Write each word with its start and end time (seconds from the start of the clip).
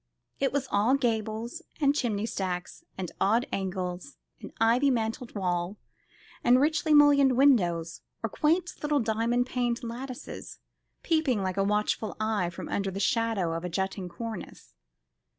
It 0.39 0.51
was 0.51 0.67
all 0.71 0.95
gables, 0.97 1.61
and 1.79 1.93
chimney 1.93 2.25
stacks, 2.25 2.83
and 2.97 3.11
odd 3.21 3.45
angles, 3.53 4.17
and 4.41 4.51
ivy 4.59 4.89
mantled 4.89 5.35
wall, 5.35 5.77
and 6.43 6.59
richly 6.59 6.91
mullioned 6.91 7.37
windows, 7.37 8.01
or 8.23 8.29
quaint 8.31 8.73
little 8.81 8.99
diamond 8.99 9.45
paned 9.45 9.83
lattices, 9.83 10.57
peeping 11.03 11.43
like 11.43 11.57
a 11.57 11.63
watchful 11.63 12.17
eye 12.19 12.49
from 12.49 12.67
under 12.67 12.89
the 12.89 12.99
shadow 12.99 13.53
of 13.53 13.63
a 13.63 13.69
jutting 13.69 14.09
cornice. 14.09 14.73